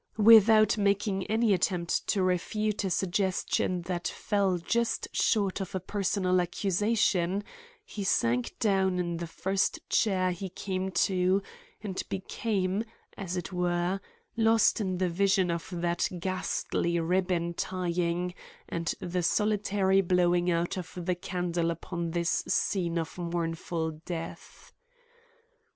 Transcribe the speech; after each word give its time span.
Without 0.17 0.79
making 0.79 1.27
any 1.27 1.53
attempt 1.53 2.07
to 2.07 2.23
refute 2.23 2.83
a 2.83 2.89
suggestion 2.89 3.83
that 3.83 4.07
fell 4.07 4.57
just 4.57 5.07
short 5.13 5.61
of 5.61 5.75
a 5.75 5.79
personal 5.79 6.41
accusation, 6.41 7.43
he 7.85 8.03
sank 8.03 8.57
down 8.57 8.97
in 8.97 9.17
the 9.17 9.27
first 9.27 9.79
chair 9.91 10.31
he 10.31 10.49
came 10.49 10.89
to 10.89 11.43
and 11.83 12.01
became, 12.09 12.83
as 13.15 13.37
it 13.37 13.53
were, 13.53 14.01
lost 14.35 14.81
in 14.81 14.97
the 14.97 15.07
vision 15.07 15.51
of 15.51 15.67
that 15.71 16.09
ghastly 16.19 16.99
ribbon 16.99 17.53
tying 17.53 18.33
and 18.67 18.95
the 19.01 19.21
solitary 19.21 20.01
blowing 20.01 20.49
out 20.49 20.77
of 20.79 20.93
the 20.97 21.13
candle 21.13 21.69
upon 21.69 22.09
this 22.09 22.43
scene 22.47 22.97
of 22.97 23.19
mournful 23.19 23.91
death. 24.03 24.73